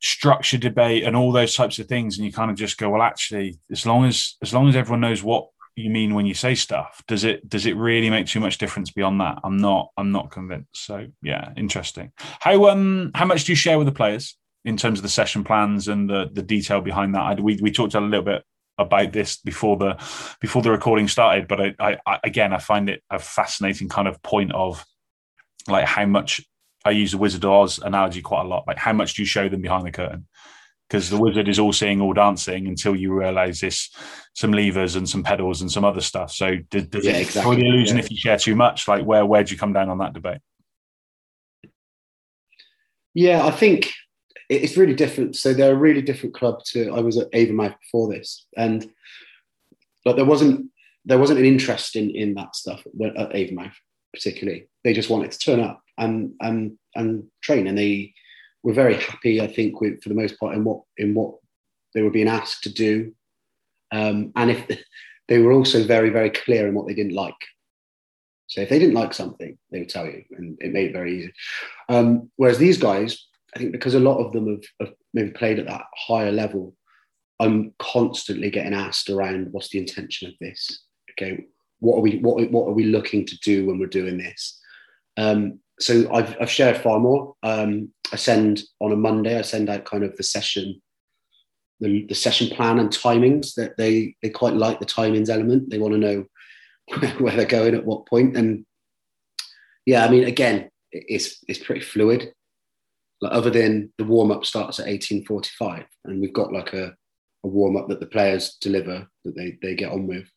[0.00, 3.02] structure debate and all those types of things, and you kind of just go, well,
[3.02, 5.48] actually, as long as as long as everyone knows what
[5.78, 8.90] you mean when you say stuff does it does it really make too much difference
[8.90, 9.38] beyond that?
[9.44, 10.84] I'm not i'm not convinced.
[10.86, 12.12] So yeah interesting.
[12.40, 15.44] How um how much do you share with the players in terms of the session
[15.44, 17.22] plans and the the detail behind that?
[17.22, 18.42] I, we, we talked a little bit
[18.78, 19.94] about this before the
[20.40, 24.22] before the recording started but I, I, again i find it a fascinating kind of
[24.22, 24.84] point of
[25.66, 26.40] like how much
[26.84, 29.26] i use the wizard of oz analogy quite a lot like how much do you
[29.26, 30.26] show them behind the curtain
[30.88, 33.90] because the wizard is all seeing, all dancing until you realize this
[34.34, 36.32] some levers and some pedals and some other stuff.
[36.32, 37.56] So does, does yeah, it exactly.
[37.56, 38.04] the illusion yeah.
[38.04, 38.88] if you share too much?
[38.88, 40.40] Like where where do you come down on that debate?
[43.14, 43.92] Yeah, I think
[44.48, 45.36] it's really different.
[45.36, 48.90] So they're a really different club to I was at Avonmouth before this, and
[50.04, 50.70] but there wasn't
[51.04, 53.74] there wasn't an interest in in that stuff at Avonmouth
[54.12, 54.68] particularly.
[54.84, 58.14] They just wanted to turn up and and and train, and they
[58.62, 61.34] were very happy, I think, with for the most part in what in what
[61.94, 63.14] they were being asked to do,
[63.92, 64.84] um, and if
[65.28, 67.34] they were also very very clear in what they didn't like.
[68.46, 71.18] So if they didn't like something, they would tell you, and it made it very
[71.18, 71.32] easy.
[71.90, 73.27] Um, whereas these guys,
[73.58, 76.76] I think, because a lot of them have, have maybe played at that higher level,
[77.40, 80.84] I'm constantly getting asked around what's the intention of this.
[81.12, 81.46] Okay,
[81.80, 84.60] what are we what what are we looking to do when we're doing this?
[85.16, 87.34] Um, so I've, I've shared far more.
[87.42, 89.36] Um, I send on a Monday.
[89.36, 90.80] I send out kind of the session,
[91.80, 93.54] the, the session plan and timings.
[93.54, 95.70] That they they quite like the timings element.
[95.70, 96.26] They want to know
[97.18, 98.36] where they're going at what point.
[98.36, 98.64] And
[99.84, 102.32] yeah, I mean, again, it's it's pretty fluid.
[103.20, 106.72] Like other than the warm up starts at eighteen forty five, and we've got like
[106.72, 106.94] a,
[107.44, 110.28] a warm up that the players deliver that they they get on with,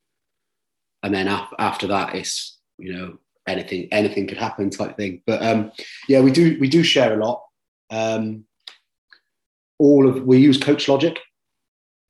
[1.03, 3.17] and then af- after that, it's you know
[3.47, 5.21] anything anything could happen type thing.
[5.27, 5.71] But um,
[6.07, 7.43] yeah, we do we do share a lot.
[7.91, 8.45] Um,
[9.77, 11.17] all of we use Coach Logic,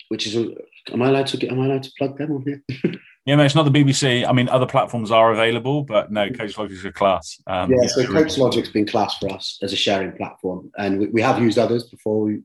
[0.09, 0.53] which is a,
[0.93, 2.63] am I allowed to get am I allowed to plug them on here?
[3.25, 4.27] yeah, no, it's not the BBC.
[4.27, 7.39] I mean, other platforms are available, but no, Coach Logic's a class.
[7.45, 11.07] Um, yeah, so Coach Logic's been class for us as a sharing platform, and we,
[11.07, 12.21] we have used others before.
[12.21, 12.41] We,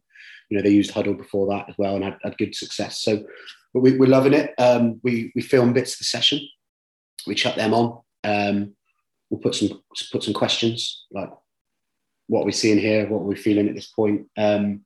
[0.50, 3.02] you know, they used Hudl before that as well, and had, had good success.
[3.02, 3.24] So,
[3.72, 4.54] but we, are loving it.
[4.58, 6.40] Um, we we film bits of the session,
[7.26, 7.98] we chuck them on.
[8.24, 8.74] Um,
[9.30, 11.30] we'll put some put some questions like
[12.28, 14.26] what we're we seeing here, what we're we feeling at this point.
[14.36, 14.84] Um,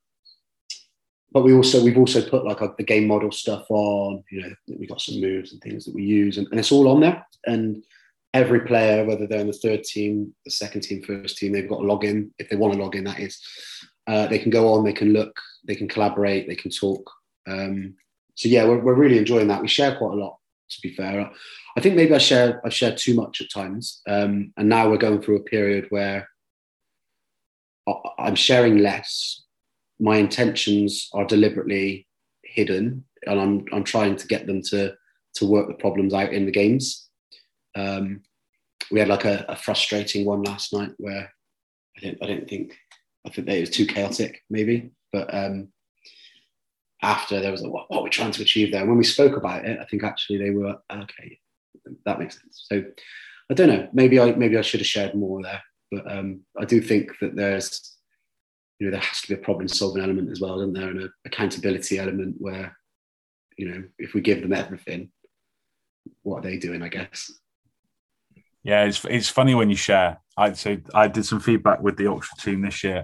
[1.32, 4.22] but we also we've also put like a, the game model stuff on.
[4.30, 6.88] You know, we got some moves and things that we use, and, and it's all
[6.88, 7.24] on there.
[7.46, 7.84] And
[8.34, 11.78] every player, whether they're in the third team, the second team, first team, they've got
[11.78, 13.04] to log in if they want to log in.
[13.04, 13.40] That is,
[14.06, 17.10] uh, they can go on, they can look, they can collaborate, they can talk.
[17.48, 17.94] Um,
[18.34, 19.62] so yeah, we're, we're really enjoying that.
[19.62, 20.38] We share quite a lot,
[20.70, 21.30] to be fair.
[21.76, 24.96] I think maybe I share I share too much at times, um, and now we're
[24.96, 26.28] going through a period where
[28.18, 29.42] I'm sharing less.
[30.00, 32.06] My intentions are deliberately
[32.42, 34.94] hidden, and I'm I'm trying to get them to
[35.34, 37.08] to work the problems out in the games.
[37.76, 38.22] Um,
[38.90, 41.30] we had like a, a, frustrating one last night where
[41.96, 42.76] I didn't I didn't think
[43.24, 45.68] I think it was too chaotic maybe, but um,
[47.00, 48.80] after there was a, what, what we're trying to achieve there.
[48.80, 51.38] And when we spoke about it, I think actually they were okay
[52.04, 52.66] that makes sense.
[52.70, 52.84] So
[53.50, 53.88] I don't know.
[53.92, 57.36] Maybe I maybe I should have shared more there, but um, I do think that
[57.36, 57.96] there's
[58.80, 61.02] you know there has to be a problem solving element as well, isn't there, and
[61.02, 62.76] an accountability element where
[63.56, 65.10] you know if we give them everything,
[66.22, 66.82] what are they doing?
[66.82, 67.30] I guess.
[68.64, 70.20] Yeah, it's it's funny when you share.
[70.36, 73.02] I so I did some feedback with the Oxford team this year,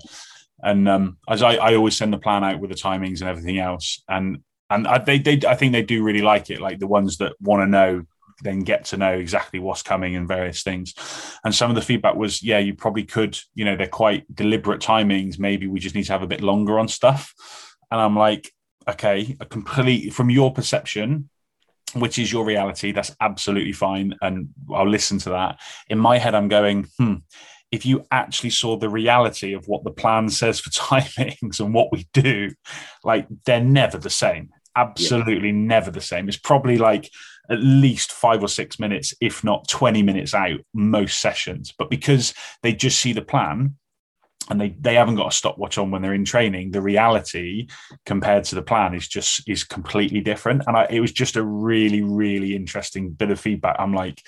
[0.63, 3.59] and um, as I, I always send the plan out with the timings and everything
[3.59, 4.39] else, and
[4.71, 6.61] and I, they they I think they do really like it.
[6.61, 8.03] Like the ones that want to know
[8.43, 10.95] then get to know exactly what's coming and various things.
[11.45, 14.81] And some of the feedback was, yeah, you probably could, you know, they're quite deliberate
[14.81, 15.39] timings.
[15.39, 17.33] Maybe we just need to have a bit longer on stuff.
[17.91, 18.53] And I'm like,
[18.89, 21.29] okay, a complete from your perception,
[21.95, 24.15] which is your reality, that's absolutely fine.
[24.21, 25.59] And I'll listen to that.
[25.89, 27.15] In my head, I'm going, hmm,
[27.73, 31.91] if you actually saw the reality of what the plan says for timings and what
[31.93, 32.53] we do,
[33.05, 34.51] like they're never the same.
[34.77, 35.55] Absolutely yeah.
[35.55, 36.29] never the same.
[36.29, 37.11] It's probably like
[37.51, 41.73] at least five or six minutes, if not 20 minutes out most sessions.
[41.77, 43.77] But because they just see the plan
[44.49, 47.67] and they, they haven't got a stopwatch on when they're in training, the reality
[48.05, 50.63] compared to the plan is just is completely different.
[50.67, 53.77] And I, it was just a really, really interesting bit of feedback.
[53.79, 54.23] I'm like,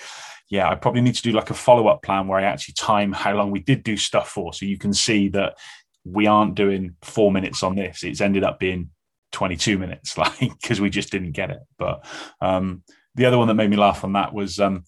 [0.49, 3.35] yeah, I probably need to do like a follow-up plan where I actually time how
[3.35, 4.53] long we did do stuff for.
[4.53, 5.57] So you can see that
[6.03, 8.03] we aren't doing four minutes on this.
[8.03, 8.89] It's ended up being
[9.31, 11.59] 22 minutes, like because we just didn't get it.
[11.77, 12.05] But
[12.41, 12.83] um,
[13.19, 14.85] the other one that made me laugh on that was um,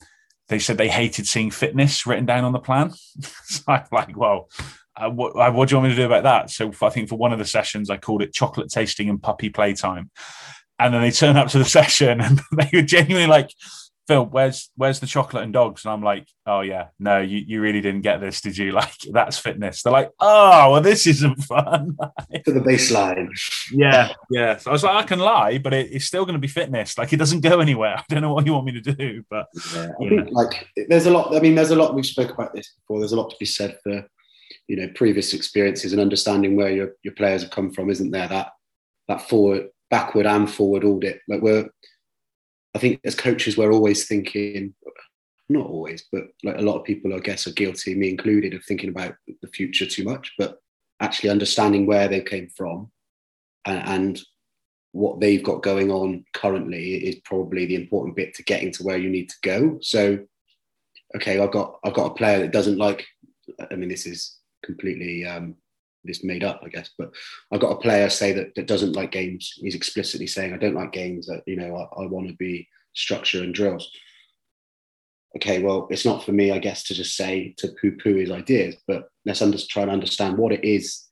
[0.48, 2.92] they said they hated seeing fitness written down on the plan.
[3.44, 4.50] so I'm like, well,
[4.96, 6.50] uh, what, uh, what, do you want me to do about that?
[6.50, 9.50] So I think for one of the sessions, I called it chocolate tasting and puppy
[9.50, 10.12] playtime.
[10.80, 13.50] And then they turn up to the session and they were genuinely like,
[14.12, 15.86] Phil, where's where's the chocolate and dogs?
[15.86, 18.72] And I'm like, oh yeah, no, you, you really didn't get this, did you?
[18.82, 19.84] Like that's fitness.
[19.84, 21.96] They're like, oh, well, this isn't fun.
[22.46, 23.30] to the baseline.
[23.72, 24.58] yeah, yeah.
[24.58, 26.98] So I was like, I can lie, but it, it's still going to be fitness.
[26.98, 27.96] Like it doesn't go anywhere.
[28.00, 31.06] I don't know what you want me to do, but yeah, I think like there's
[31.06, 31.34] a lot.
[31.34, 31.96] I mean, there's a lot.
[31.96, 33.00] We've spoke about this before.
[33.00, 34.06] There's a lot to be said for
[34.68, 37.90] you know previous experiences and understanding where your your players have come from.
[37.90, 38.50] Isn't there that
[39.08, 41.22] that forward, backward, and forward audit?
[41.30, 41.70] Like we're
[42.74, 44.74] I think as coaches, we're always thinking,
[45.50, 48.64] not always, but like a lot of people, I guess, are guilty, me included, of
[48.64, 50.60] thinking about the future too much, but
[51.02, 52.92] actually understanding where they came from
[53.66, 54.22] and, and
[54.94, 58.98] what they've got going on currently is probably the important bit to getting to where
[58.98, 59.78] you need to go.
[59.82, 60.20] So,
[61.16, 63.06] okay, I've got I've got a player that doesn't like.
[63.70, 65.56] I mean, this is completely um,
[66.04, 66.90] this made up, I guess.
[66.98, 67.12] But
[67.52, 69.54] I got a player say that, that doesn't like games.
[69.58, 72.68] He's explicitly saying, I don't like games, that, you know, I, I want to be
[72.94, 73.90] structure and drills.
[75.38, 78.32] Okay, well, it's not for me, I guess, to just say to poo poo his
[78.32, 81.08] ideas, but let's under, try and understand what it is,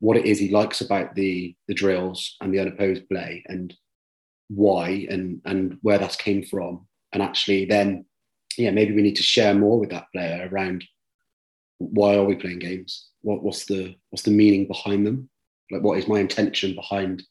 [0.00, 3.74] what it is he likes about the the drills and the unopposed play and
[4.48, 8.04] why and and where that's came from and actually then
[8.56, 10.84] yeah maybe we need to share more with that player around
[11.78, 13.08] why are we playing games?
[13.22, 15.28] What, what's the what's the meaning behind them?
[15.70, 17.22] Like what is my intention behind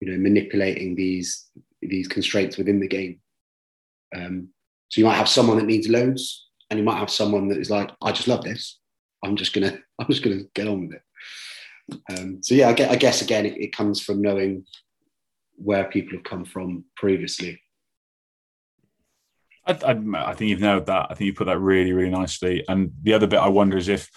[0.00, 1.48] you know manipulating these
[1.82, 3.20] these constraints within the game?
[4.14, 4.48] Um,
[4.88, 7.70] so you might have someone that needs loads and you might have someone that is
[7.70, 8.78] like i just love this.
[9.24, 11.02] I'm just gonna i'm just gonna get on with it.
[12.10, 14.64] Um, so yeah I guess, I guess again it, it comes from knowing
[15.56, 17.60] where people have come from previously
[19.66, 21.08] I, I, I, think you've nailed that.
[21.10, 22.64] I think you put that really, really nicely.
[22.68, 24.10] And the other bit I wonder is if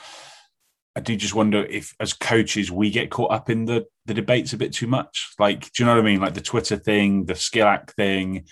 [0.96, 4.54] I do just wonder if, as coaches, we get caught up in the the debates
[4.54, 5.34] a bit too much.
[5.40, 6.20] Like, do you know what I mean?
[6.20, 8.46] Like the Twitter thing, the skill act thing.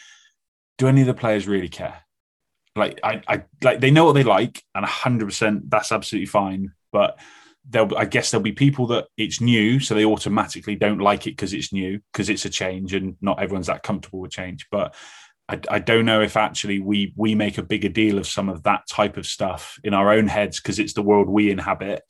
[0.77, 2.03] Do any of the players really care?
[2.75, 6.73] Like, I, I like they know what they like, and hundred percent, that's absolutely fine.
[6.91, 7.19] But
[7.67, 11.31] there'll, I guess there'll be people that it's new, so they automatically don't like it
[11.31, 14.67] because it's new, because it's a change, and not everyone's that comfortable with change.
[14.71, 14.95] But
[15.49, 18.63] I, I, don't know if actually we we make a bigger deal of some of
[18.63, 22.01] that type of stuff in our own heads because it's the world we inhabit.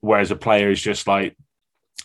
[0.00, 1.36] Whereas a player is just like,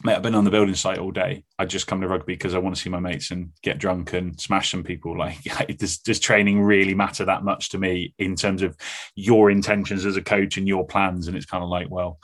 [0.03, 1.43] mate, I've been on the building site all day.
[1.57, 4.13] I just come to rugby because I want to see my mates and get drunk
[4.13, 5.17] and smash some people.
[5.17, 5.37] Like,
[5.77, 8.77] does, does training really matter that much to me in terms of
[9.15, 11.27] your intentions as a coach and your plans?
[11.27, 12.19] And it's kind of like, well,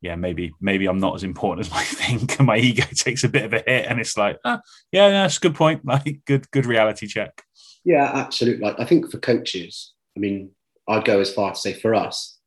[0.00, 3.28] yeah, maybe maybe I'm not as important as I think, and my ego takes a
[3.28, 4.60] bit of a hit, and it's like, ah,
[4.92, 5.84] yeah, that's a good point.
[5.84, 7.42] Like, good good reality check.
[7.84, 8.64] Yeah, absolutely.
[8.64, 10.50] Like I think for coaches, I mean,
[10.88, 12.38] I'd go as far to say for us,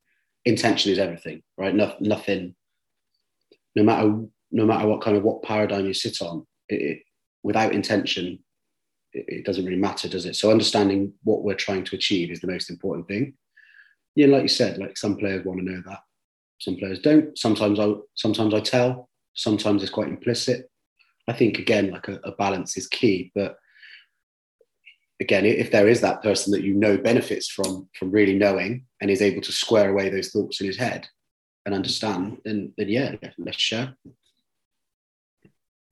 [0.45, 1.73] intention is everything, right?
[1.73, 2.55] No, nothing,
[3.75, 6.99] no matter no matter what kind of what paradigm you sit on, it, it,
[7.41, 8.39] without intention,
[9.13, 10.35] it, it, doesn't really matter, does it?
[10.35, 13.33] So understanding what we're trying to achieve is the most important thing.
[14.15, 15.99] Yeah, like you said, like some players want to know that,
[16.59, 17.37] some players don't.
[17.37, 20.69] Sometimes I sometimes I tell, sometimes it's quite implicit.
[21.27, 23.55] I think again, like a, a balance is key, but
[25.21, 29.09] again, if there is that person that you know benefits from from really knowing and
[29.09, 31.07] is able to square away those thoughts in his head
[31.65, 33.95] and understand, then then yeah, let's share.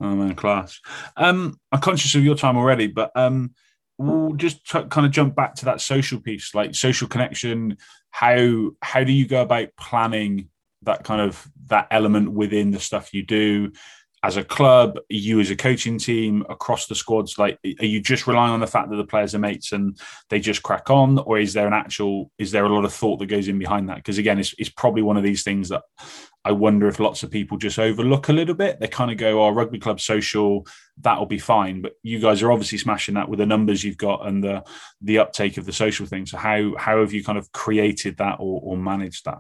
[0.02, 0.80] Oh man, class.
[1.16, 3.54] Um, I'm conscious of your time already, but um,
[3.98, 7.78] we'll just t- kind of jump back to that social piece, like social connection.
[8.10, 10.50] How how do you go about planning
[10.84, 13.72] that kind of that element within the stuff you do?
[14.22, 18.28] As a club, you as a coaching team across the squads, like are you just
[18.28, 19.98] relying on the fact that the players are mates and
[20.30, 23.18] they just crack on, or is there an actual is there a lot of thought
[23.20, 23.98] that goes in behind that?
[23.98, 25.84] Because again, it's, it's probably one of these things that
[26.44, 28.80] I wonder if lots of people just overlook a little bit.
[28.80, 32.52] They kind of go, "Oh, rugby club social, that'll be fine." But you guys are
[32.52, 34.64] obviously smashing that with the numbers you've got and the
[35.02, 36.26] the uptake of the social thing.
[36.26, 39.40] So how how have you kind of created that or, or managed that?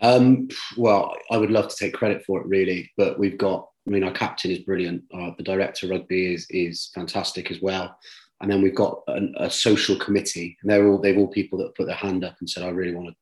[0.00, 3.68] Um, well, I would love to take credit for it, really, but we've got.
[3.86, 5.02] I mean, our captain is brilliant.
[5.14, 7.96] Uh, the director of rugby is is fantastic as well,
[8.40, 11.74] and then we've got an, a social committee, and they're all they've all people that
[11.74, 13.14] put their hand up and said, "I really want to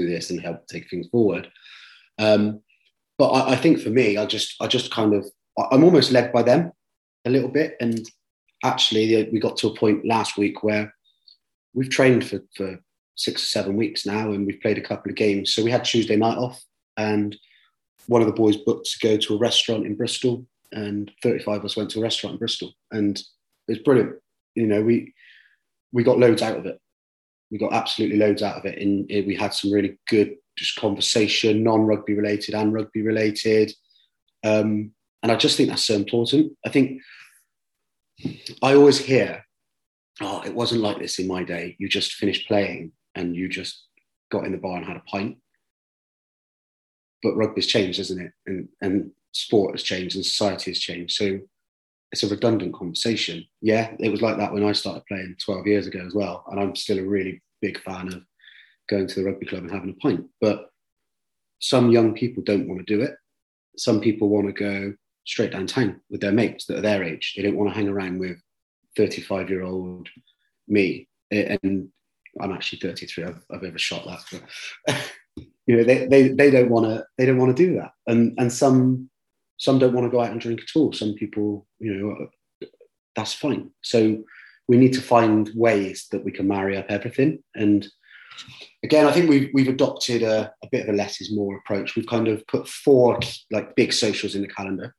[0.00, 1.50] do this and help take things forward."
[2.18, 2.60] Um,
[3.18, 5.26] but I, I think for me, I just I just kind of
[5.70, 6.72] I'm almost led by them
[7.24, 8.06] a little bit, and
[8.64, 10.94] actually, we got to a point last week where
[11.74, 12.78] we've trained for for
[13.14, 15.52] six or seven weeks now, and we've played a couple of games.
[15.52, 16.62] So we had Tuesday night off,
[16.96, 17.36] and
[18.06, 21.64] one of the boys booked to go to a restaurant in Bristol, and 35 of
[21.64, 24.16] us went to a restaurant in Bristol, and it was brilliant.
[24.54, 25.14] You know, we
[25.92, 26.78] we got loads out of it.
[27.50, 31.62] We got absolutely loads out of it, and we had some really good just conversation,
[31.62, 33.72] non-rugby related and rugby related.
[34.44, 36.52] Um, and I just think that's so important.
[36.66, 37.00] I think
[38.62, 39.44] I always hear,
[40.20, 41.76] "Oh, it wasn't like this in my day.
[41.78, 43.86] You just finished playing and you just
[44.30, 45.38] got in the bar and had a pint.
[47.22, 48.32] But rugby's changed, isn't it?
[48.46, 51.14] And and sport has changed and society has changed.
[51.14, 51.40] So
[52.12, 53.44] it's a redundant conversation.
[53.60, 56.44] Yeah, it was like that when I started playing 12 years ago as well.
[56.50, 58.22] And I'm still a really big fan of
[58.90, 60.26] going to the rugby club and having a pint.
[60.40, 60.68] But
[61.60, 63.14] some young people don't want to do it.
[63.78, 64.94] Some people want to go
[65.24, 67.32] straight downtown with their mates that are their age.
[67.34, 68.36] They don't want to hang around with
[68.96, 70.08] 35 year old
[70.68, 71.08] me.
[71.30, 71.88] And
[72.40, 73.24] I'm actually 33.
[73.24, 74.42] I've, I've overshot that.
[74.86, 75.12] But,
[75.66, 77.92] you know, they, they, they don't want to they don't want to do that.
[78.06, 79.10] And and some
[79.58, 80.92] some don't want to go out and drink at all.
[80.92, 82.28] Some people, you know,
[83.14, 83.70] that's fine.
[83.82, 84.24] So
[84.68, 87.42] we need to find ways that we can marry up everything.
[87.54, 87.86] And
[88.82, 91.94] again, I think we've we've adopted a, a bit of a less is more approach.
[91.94, 93.20] We've kind of put four
[93.50, 94.94] like big socials in the calendar,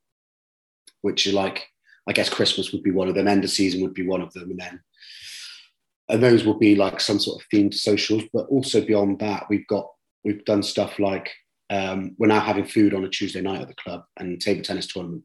[1.01, 1.67] which are like
[2.07, 4.31] I guess Christmas would be one of them, end of season would be one of
[4.34, 4.79] them, and then
[6.09, 8.23] and those will be like some sort of themed socials.
[8.33, 9.87] But also beyond that, we've got
[10.23, 11.31] we've done stuff like
[11.69, 14.87] um, we're now having food on a Tuesday night at the club and table tennis
[14.87, 15.23] tournament.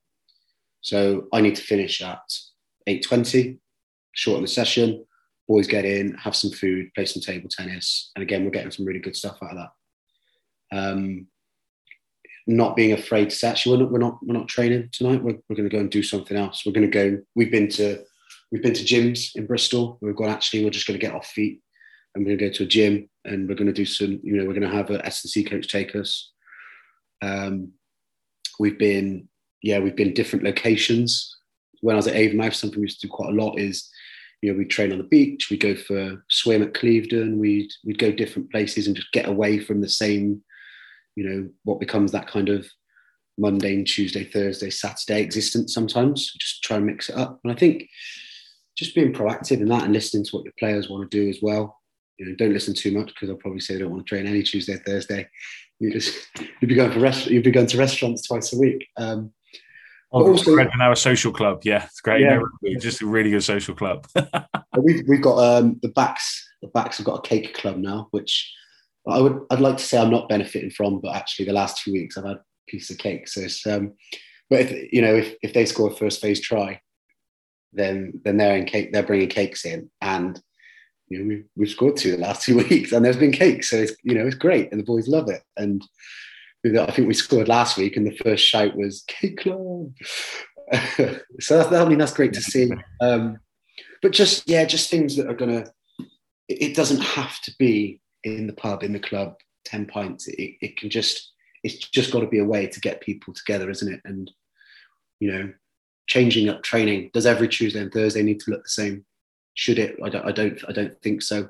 [0.81, 2.21] So I need to finish at
[2.87, 3.59] eight twenty,
[4.13, 5.05] shorten the session.
[5.49, 8.85] boys get in, have some food, play some table tennis, and again, we're getting some
[8.85, 10.79] really good stuff out of that.
[10.79, 11.27] Um,
[12.47, 15.23] not being afraid to say, actually, we're not, we're not, we're not training tonight.
[15.23, 16.65] We're, we're going to go and do something else.
[16.65, 17.19] We're going to go.
[17.35, 18.03] We've been to,
[18.51, 19.99] we've been to gyms in Bristol.
[20.01, 20.31] We've gone.
[20.31, 21.61] Actually, we're just going to get off feet,
[22.15, 24.21] and we're going to go to a gym, and we're going to do some.
[24.23, 26.33] You know, we're going to have a S and C coach take us.
[27.23, 27.73] Um,
[28.59, 29.29] we've been,
[29.63, 31.37] yeah, we've been different locations.
[31.81, 33.89] When I was at Avonmouth, something we used to do quite a lot is
[34.43, 37.99] you know, we'd train on the beach, we'd go for swim at Clevedon, we'd we'd
[37.99, 40.43] go different places and just get away from the same,
[41.17, 42.67] you know, what becomes that kind of
[43.37, 46.33] mundane Tuesday, Thursday, Saturday existence sometimes.
[46.39, 47.41] Just try and mix it up.
[47.43, 47.89] And I think
[48.79, 51.41] just being proactive in that and listening to what your players want to do as
[51.43, 51.77] well.
[52.17, 54.27] You know, don't listen too much because they'll probably say they don't want to train
[54.27, 55.29] any Tuesday, Thursday.
[55.81, 56.29] You just
[56.61, 58.87] you'd be going for rest, you'd be going to restaurants twice a week.
[58.97, 59.33] Um,
[60.11, 61.61] Oh, also, our social club.
[61.65, 62.23] Yeah, it's great.
[62.23, 62.41] Yeah.
[62.81, 64.07] just a really good social club.
[64.83, 66.49] we've, we've got um, the backs.
[66.63, 68.51] The backs have got a cake club now, which
[69.07, 71.93] I would I'd like to say I'm not benefiting from, but actually the last two
[71.93, 73.29] weeks I've had a piece of cake.
[73.29, 73.93] So it's um,
[74.49, 76.81] but if you know if, if they score a first phase try,
[77.73, 78.93] then then they're in cake.
[78.93, 80.41] They're bringing cakes in, and
[81.09, 83.77] you know we, we've scored two the last two weeks, and there's been cakes, So
[83.77, 85.85] it's you know it's great, and the boys love it, and
[86.65, 89.93] I think we scored last week, and the first shout was "Cake Club."
[91.41, 92.71] so that, I mean, that's great to see.
[93.01, 93.39] Um,
[94.03, 95.67] but just yeah, just things that are gonna.
[96.49, 100.27] It, it, doesn't have to be in the pub, in the club, ten pints.
[100.29, 101.33] It, it can just.
[101.65, 104.01] It's just got to be a way to get people together, isn't it?
[104.05, 104.31] And
[105.21, 105.53] you know,
[106.09, 107.11] changing up training.
[107.13, 109.05] Does every Tuesday and Thursday need to look the same?
[109.55, 109.97] Should it?
[110.03, 110.27] I don't.
[110.27, 110.59] I don't.
[110.69, 111.49] I don't think so.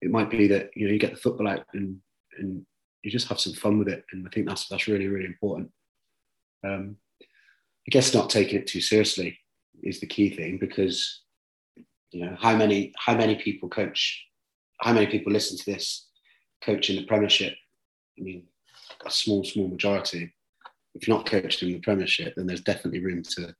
[0.00, 1.98] It might be that you know you get the football out and
[2.38, 2.64] and
[3.02, 5.70] you just have some fun with it, and I think that's that's really really important.
[6.64, 9.38] Um, I guess not taking it too seriously
[9.82, 11.22] is the key thing because
[12.10, 14.24] you know how many how many people coach,
[14.80, 16.08] how many people listen to this
[16.62, 17.54] coach in the Premiership.
[18.18, 18.44] I mean,
[19.06, 20.34] a small small majority.
[20.94, 23.54] If you're not coached in the Premiership, then there's definitely room to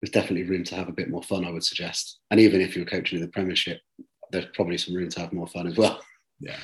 [0.00, 1.44] there's definitely room to have a bit more fun.
[1.44, 3.80] I would suggest, and even if you're coaching in the Premiership,
[4.30, 6.00] there's probably some room to have more fun as well.
[6.40, 6.56] Yeah.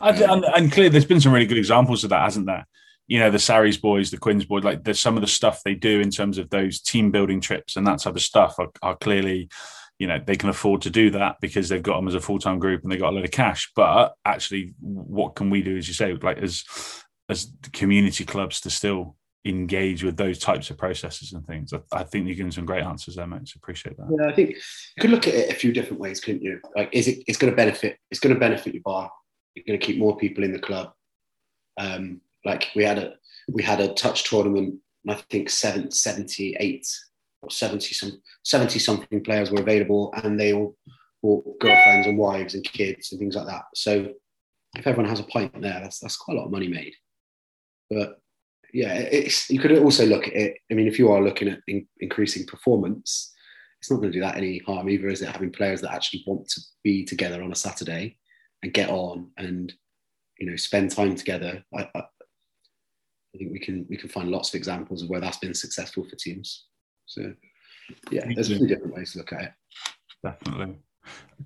[0.00, 2.66] And, and, clearly, there's been some really good examples of that, hasn't there?
[3.06, 5.74] You know, the Sarries boys, the Quins boys, like there's some of the stuff they
[5.74, 8.96] do in terms of those team building trips and that type of stuff are, are
[8.96, 9.50] clearly,
[9.98, 12.38] you know, they can afford to do that because they've got them as a full
[12.38, 13.70] time group and they've got a lot of cash.
[13.74, 16.64] But actually, what can we do, as you say, like as
[17.28, 21.72] as community clubs to still engage with those types of processes and things.
[21.72, 23.48] I, I think you're giving some great answers there, mate.
[23.48, 24.16] So appreciate that.
[24.18, 26.60] Yeah, I think you could look at it a few different ways, couldn't you?
[26.76, 27.24] Like, is it?
[27.26, 27.98] It's going to benefit.
[28.10, 29.10] It's going to benefit your bar
[29.54, 30.92] you're going to keep more people in the club.
[31.78, 33.14] Um, like we had a
[33.52, 34.76] we had a touch tournament.
[35.08, 36.86] I think seven, 78
[37.42, 40.76] or 70 some 70 something players were available, and they all
[41.22, 43.64] brought girlfriends and wives and kids and things like that.
[43.74, 44.12] So
[44.76, 46.94] if everyone has a pint there, that's that's quite a lot of money made.
[47.90, 48.19] But
[48.72, 50.58] yeah, it's you could also look at it.
[50.70, 53.32] I mean, if you are looking at in, increasing performance,
[53.80, 55.28] it's not going to do that any harm either, is it?
[55.28, 58.16] Having players that actually want to be together on a Saturday
[58.62, 59.72] and get on and
[60.38, 61.62] you know spend time together.
[61.76, 65.38] I, I, I think we can we can find lots of examples of where that's
[65.38, 66.66] been successful for teams.
[67.06, 67.32] So
[68.10, 69.52] yeah, there's a few different ways to look at it.
[70.22, 70.76] Definitely.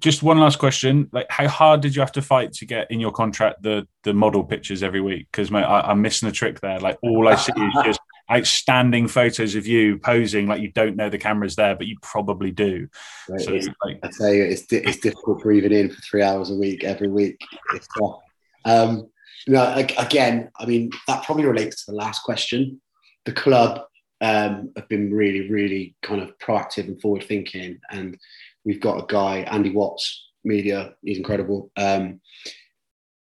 [0.00, 3.00] Just one last question: like, how hard did you have to fight to get in
[3.00, 5.28] your contract the the model pictures every week?
[5.30, 6.80] Because I'm missing the trick there.
[6.80, 8.00] Like, all I see is just
[8.30, 12.50] outstanding photos of you posing like you don't know the camera's there, but you probably
[12.50, 12.88] do.
[13.28, 13.52] Right, so,
[13.84, 17.08] like, I tell you, it's, it's difficult breathing in for three hours a week every
[17.08, 17.38] week.
[17.74, 18.20] It's tough.
[18.64, 19.10] Um,
[19.46, 22.80] you know, again, I mean, that probably relates to the last question.
[23.26, 23.82] The club
[24.20, 27.78] um, have been really, really kind of proactive and forward thinking.
[27.90, 28.18] And
[28.64, 31.70] we've got a guy, Andy Watts, media, he's incredible.
[31.76, 32.20] Um,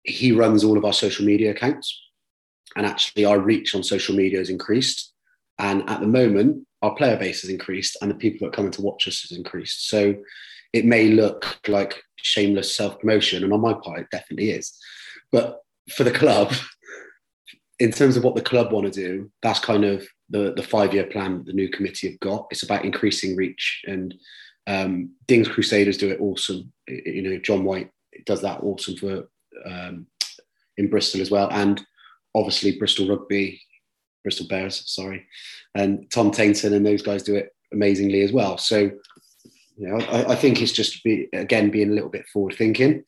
[0.05, 2.01] he runs all of our social media accounts
[2.77, 5.13] and actually our reach on social media has increased.
[5.59, 8.73] And at the moment, our player base has increased, and the people that are coming
[8.73, 9.89] to watch us has increased.
[9.89, 10.15] So
[10.73, 14.77] it may look like shameless self promotion, and on my part, it definitely is.
[15.31, 15.61] But
[15.95, 16.53] for the club,
[17.79, 20.93] in terms of what the club want to do, that's kind of the, the five
[20.95, 22.47] year plan the new committee have got.
[22.51, 24.15] It's about increasing reach, and
[24.67, 26.73] um, Dings Crusaders do it awesome.
[26.89, 27.91] You know, John White
[28.27, 29.29] does that awesome for
[29.65, 30.07] um,
[30.77, 31.85] in Bristol as well, and
[32.35, 33.61] obviously Bristol Rugby,
[34.23, 35.27] Bristol Bears, sorry,
[35.75, 38.59] and Tom Tainton and those guys do it amazingly as well.
[38.59, 38.91] So,
[39.77, 43.05] you know, I, I think it's just be, again being a little bit forward thinking.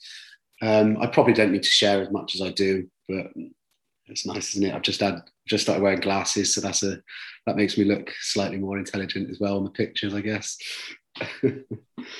[0.62, 3.26] Um, I probably don't need to share as much as I do, but
[4.06, 4.74] it's nice, isn't it?
[4.74, 7.00] I've just had just started wearing glasses, so that's a
[7.46, 10.56] that makes me look slightly more intelligent as well on the pictures, I guess.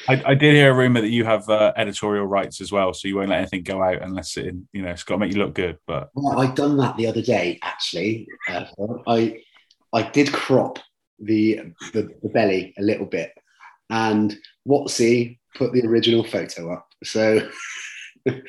[0.09, 3.09] I, I, did hear a rumor that you have uh, editorial rights as well, so
[3.09, 5.39] you won't let anything go out unless it, you know, it's got to make you
[5.39, 5.79] look good.
[5.87, 7.59] But well, I've done that the other day.
[7.63, 8.67] Actually, uh,
[9.07, 9.41] I
[9.93, 10.79] I did crop
[11.19, 11.61] the,
[11.93, 13.33] the, the belly a little bit,
[13.91, 14.37] and
[14.69, 16.89] Wattsy put the original photo up.
[17.03, 17.49] So.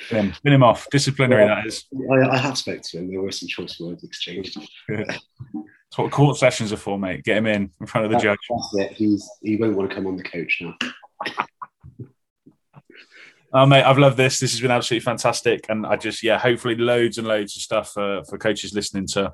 [0.07, 0.87] Spin him, off.
[0.89, 1.83] Disciplinary, that is.
[2.09, 3.11] I, I, have spoke to him.
[3.11, 4.57] There were some choice words exchanged.
[5.95, 7.23] That's what court sessions are for, mate.
[7.23, 8.39] Get him in in front of the that, judge.
[8.49, 8.97] That's it.
[8.97, 10.75] He's he won't want to come on the coach now.
[13.53, 14.37] Oh, mate, I've loved this.
[14.37, 17.93] This has been absolutely fantastic, and I just yeah, hopefully loads and loads of stuff
[17.93, 19.31] for for coaches listening to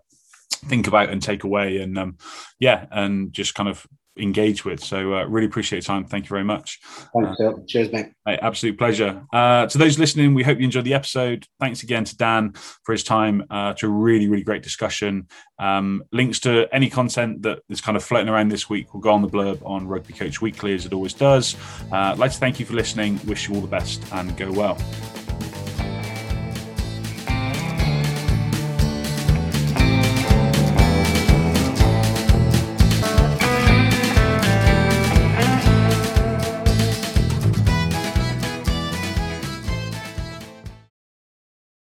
[0.65, 2.17] think about and take away, and um,
[2.59, 3.87] yeah, and just kind of
[4.17, 4.83] engage with.
[4.83, 6.05] So uh, really appreciate your time.
[6.05, 6.79] Thank you very much.
[6.83, 7.63] Thanks, Phil.
[7.67, 8.07] Cheers, mate.
[8.25, 8.39] mate.
[8.41, 9.23] Absolute pleasure.
[9.31, 11.45] Uh, to those listening, we hope you enjoyed the episode.
[11.59, 12.53] Thanks again to Dan
[12.83, 15.27] for his time uh, to a really, really great discussion.
[15.59, 19.11] Um, links to any content that is kind of floating around this week will go
[19.11, 21.55] on the blurb on Rugby Coach Weekly, as it always does.
[21.91, 23.19] Uh, I'd like to thank you for listening.
[23.25, 24.77] Wish you all the best and go well.